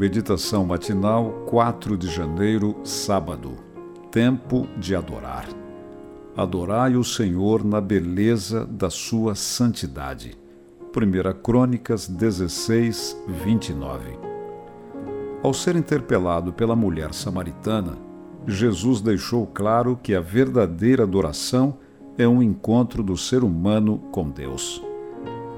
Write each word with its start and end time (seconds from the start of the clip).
Meditação 0.00 0.64
matinal, 0.64 1.44
4 1.46 1.94
de 1.94 2.08
janeiro, 2.08 2.74
sábado. 2.82 3.52
Tempo 4.10 4.66
de 4.78 4.96
adorar. 4.96 5.46
Adorai 6.34 6.96
o 6.96 7.04
Senhor 7.04 7.62
na 7.62 7.82
beleza 7.82 8.64
da 8.64 8.88
sua 8.88 9.34
santidade. 9.34 10.32
1 10.96 11.42
Crônicas 11.42 12.08
16, 12.08 13.14
29. 13.44 14.18
Ao 15.42 15.52
ser 15.52 15.76
interpelado 15.76 16.50
pela 16.50 16.74
mulher 16.74 17.12
samaritana, 17.12 17.98
Jesus 18.46 19.02
deixou 19.02 19.46
claro 19.46 20.00
que 20.02 20.14
a 20.14 20.20
verdadeira 20.22 21.02
adoração 21.02 21.76
é 22.16 22.26
um 22.26 22.42
encontro 22.42 23.02
do 23.02 23.18
ser 23.18 23.44
humano 23.44 23.98
com 24.10 24.30
Deus 24.30 24.82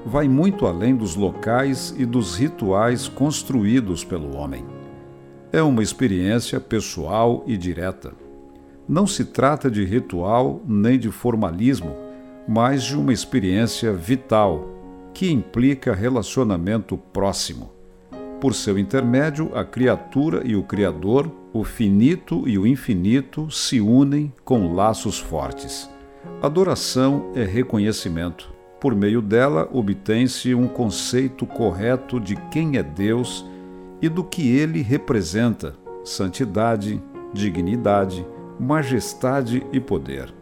vai 0.05 0.27
muito 0.27 0.65
além 0.65 0.95
dos 0.95 1.15
locais 1.15 1.93
e 1.97 2.05
dos 2.05 2.35
rituais 2.35 3.07
construídos 3.07 4.03
pelo 4.03 4.35
homem. 4.35 4.65
É 5.51 5.61
uma 5.61 5.83
experiência 5.83 6.59
pessoal 6.59 7.43
e 7.47 7.55
direta. 7.55 8.13
Não 8.87 9.07
se 9.07 9.25
trata 9.25 9.71
de 9.71 9.85
ritual 9.85 10.61
nem 10.67 10.99
de 10.99 11.09
formalismo, 11.09 11.95
mas 12.47 12.83
de 12.83 12.97
uma 12.97 13.13
experiência 13.13 13.93
vital 13.93 14.69
que 15.13 15.31
implica 15.31 15.93
relacionamento 15.93 16.97
próximo. 16.97 17.71
Por 18.41 18.53
seu 18.53 18.77
intermédio, 18.77 19.51
a 19.55 19.63
criatura 19.63 20.41
e 20.43 20.53
o 20.53 20.63
Criador, 20.63 21.31
o 21.53 21.63
finito 21.63 22.45
e 22.45 22.57
o 22.57 22.67
infinito 22.67 23.49
se 23.49 23.79
unem 23.79 24.33
com 24.43 24.73
laços 24.73 25.17
fortes. 25.17 25.89
Adoração 26.41 27.31
é 27.35 27.45
reconhecimento 27.45 28.52
por 28.83 28.93
meio 28.93 29.21
dela, 29.21 29.69
obtém-se 29.71 30.53
um 30.53 30.67
conceito 30.67 31.45
correto 31.45 32.19
de 32.19 32.35
quem 32.51 32.75
é 32.75 32.83
Deus 32.83 33.45
e 34.01 34.09
do 34.09 34.25
que 34.25 34.57
ele 34.57 34.81
representa: 34.81 35.73
santidade, 36.03 37.01
dignidade, 37.33 38.27
majestade 38.59 39.65
e 39.71 39.79
poder. 39.79 40.33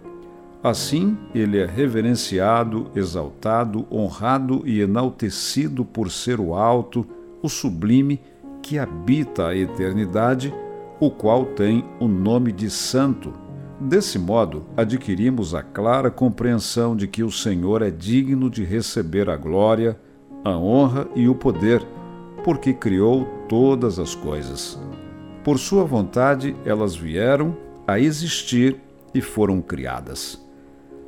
Assim, 0.64 1.16
ele 1.36 1.60
é 1.60 1.68
reverenciado, 1.68 2.90
exaltado, 2.96 3.86
honrado 3.92 4.64
e 4.66 4.82
enaltecido 4.82 5.86
por 5.86 6.10
ser 6.10 6.40
o 6.40 6.56
alto, 6.56 7.06
o 7.44 7.50
sublime, 7.50 8.20
que 8.64 8.80
habita 8.80 9.50
a 9.50 9.56
eternidade, 9.56 10.52
o 11.00 11.12
qual 11.12 11.46
tem 11.46 11.86
o 12.00 12.08
nome 12.08 12.52
de 12.52 12.72
Santo 12.72 13.32
Desse 13.82 14.20
modo, 14.20 14.64
adquirimos 14.78 15.56
a 15.56 15.64
clara 15.64 16.12
compreensão 16.12 16.96
de 16.96 17.08
que 17.08 17.24
o 17.24 17.32
Senhor 17.32 17.82
é 17.82 17.90
digno 17.90 18.48
de 18.48 18.64
receber 18.64 19.28
a 19.28 19.36
glória, 19.36 20.00
a 20.44 20.52
honra 20.52 21.08
e 21.16 21.28
o 21.28 21.34
poder, 21.34 21.84
porque 22.44 22.74
criou 22.74 23.26
todas 23.50 23.98
as 23.98 24.14
coisas. 24.14 24.80
Por 25.44 25.58
sua 25.58 25.84
vontade, 25.84 26.56
elas 26.64 26.96
vieram 26.96 27.58
a 27.88 28.00
existir 28.00 28.80
e 29.16 29.20
foram 29.20 29.60
criadas. 29.62 30.40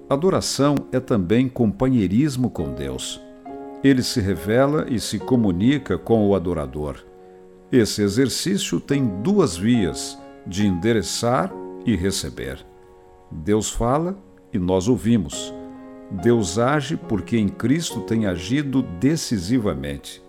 Adoração 0.10 0.76
é 0.92 1.00
também 1.00 1.48
companheirismo 1.48 2.50
com 2.50 2.74
Deus. 2.74 3.22
Ele 3.84 4.02
se 4.02 4.20
revela 4.20 4.88
e 4.90 5.00
se 5.00 5.20
comunica 5.20 5.96
com 5.96 6.28
o 6.28 6.36
adorador. 6.36 6.98
Esse 7.72 8.02
exercício 8.02 8.80
tem 8.80 9.06
duas 9.22 9.56
vias, 9.56 10.18
de 10.46 10.66
endereçar 10.66 11.54
e 11.86 11.96
receber. 11.96 12.66
Deus 13.32 13.70
fala 13.70 14.18
e 14.54 14.60
nós 14.60 14.88
ouvimos. 14.88 15.54
Deus 16.12 16.60
age 16.60 16.96
porque 16.96 17.38
em 17.38 17.50
Cristo 17.50 18.02
tem 18.02 18.26
agido 18.26 18.82
decisivamente. 19.00 20.22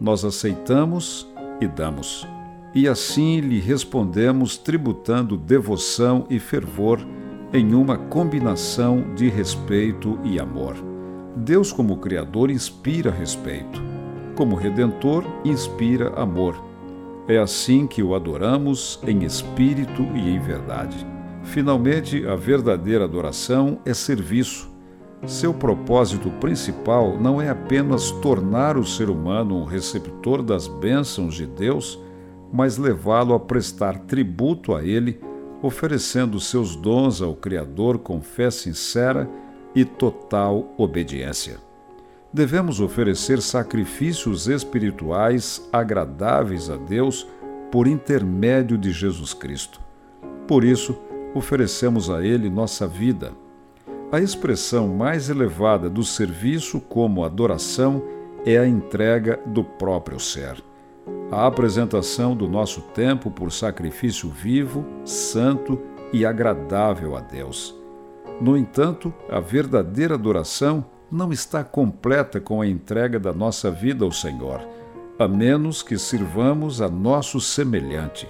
Nós 0.00 0.24
aceitamos 0.24 1.28
e 1.60 1.68
damos. 1.68 2.26
E 2.74 2.88
assim 2.88 3.40
lhe 3.40 3.60
respondemos 3.60 4.56
tributando 4.56 5.36
devoção 5.36 6.26
e 6.28 6.38
fervor 6.38 7.06
em 7.52 7.74
uma 7.74 7.96
combinação 7.96 9.14
de 9.14 9.28
respeito 9.28 10.18
e 10.24 10.40
amor. 10.40 10.74
Deus, 11.36 11.72
como 11.72 11.98
Criador, 11.98 12.50
inspira 12.50 13.10
respeito. 13.10 13.80
Como 14.34 14.56
Redentor, 14.56 15.24
inspira 15.44 16.08
amor 16.16 16.71
é 17.28 17.38
assim 17.38 17.86
que 17.86 18.02
o 18.02 18.14
adoramos 18.14 18.98
em 19.06 19.24
espírito 19.24 20.02
e 20.14 20.30
em 20.30 20.38
verdade. 20.38 21.06
Finalmente, 21.44 22.26
a 22.26 22.34
verdadeira 22.34 23.04
adoração 23.04 23.78
é 23.84 23.94
serviço. 23.94 24.70
Seu 25.26 25.54
propósito 25.54 26.30
principal 26.40 27.18
não 27.20 27.40
é 27.40 27.48
apenas 27.48 28.10
tornar 28.10 28.76
o 28.76 28.84
ser 28.84 29.08
humano 29.08 29.56
um 29.56 29.64
receptor 29.64 30.42
das 30.42 30.66
bênçãos 30.66 31.34
de 31.34 31.46
Deus, 31.46 31.98
mas 32.52 32.76
levá-lo 32.76 33.34
a 33.34 33.40
prestar 33.40 33.98
tributo 34.00 34.74
a 34.74 34.84
Ele, 34.84 35.20
oferecendo 35.62 36.40
seus 36.40 36.74
dons 36.74 37.22
ao 37.22 37.36
Criador 37.36 37.98
com 37.98 38.20
fé 38.20 38.50
sincera 38.50 39.30
e 39.74 39.84
total 39.84 40.74
obediência 40.76 41.71
devemos 42.32 42.80
oferecer 42.80 43.42
sacrifícios 43.42 44.48
espirituais 44.48 45.68
agradáveis 45.72 46.70
a 46.70 46.76
Deus 46.76 47.26
por 47.70 47.86
intermédio 47.86 48.78
de 48.78 48.90
Jesus 48.90 49.34
Cristo. 49.34 49.80
Por 50.48 50.64
isso, 50.64 50.98
oferecemos 51.34 52.08
a 52.08 52.24
Ele 52.24 52.48
nossa 52.48 52.86
vida. 52.86 53.32
A 54.10 54.20
expressão 54.20 54.88
mais 54.88 55.30
elevada 55.30 55.88
do 55.88 56.02
serviço 56.02 56.80
como 56.80 57.24
adoração 57.24 58.02
é 58.44 58.58
a 58.58 58.66
entrega 58.66 59.40
do 59.46 59.62
próprio 59.62 60.18
ser. 60.18 60.62
A 61.30 61.46
apresentação 61.46 62.36
do 62.36 62.46
nosso 62.46 62.82
tempo 62.94 63.30
por 63.30 63.50
sacrifício 63.50 64.28
vivo, 64.28 64.84
santo 65.04 65.80
e 66.12 66.26
agradável 66.26 67.16
a 67.16 67.20
Deus. 67.20 67.74
No 68.40 68.56
entanto, 68.56 69.12
a 69.30 69.40
verdadeira 69.40 70.14
adoração 70.14 70.84
não 71.12 71.30
está 71.30 71.62
completa 71.62 72.40
com 72.40 72.62
a 72.62 72.66
entrega 72.66 73.20
da 73.20 73.34
nossa 73.34 73.70
vida 73.70 74.02
ao 74.02 74.10
Senhor, 74.10 74.66
a 75.18 75.28
menos 75.28 75.82
que 75.82 75.98
sirvamos 75.98 76.80
a 76.80 76.88
nosso 76.88 77.38
semelhante. 77.38 78.26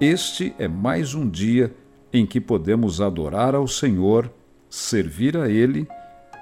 Este 0.00 0.54
é 0.58 0.66
mais 0.66 1.14
um 1.14 1.28
dia 1.28 1.74
em 2.10 2.24
que 2.24 2.40
podemos 2.40 3.02
adorar 3.02 3.54
ao 3.54 3.68
Senhor, 3.68 4.32
servir 4.70 5.36
a 5.36 5.50
Ele 5.50 5.86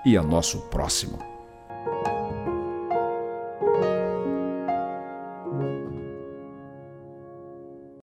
e 0.07 0.17
a 0.17 0.23
nosso 0.23 0.61
próximo. 0.69 1.32